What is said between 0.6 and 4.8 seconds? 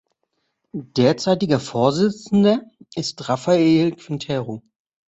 Derzeitiger Vorsitzender ist Rafael Quintero.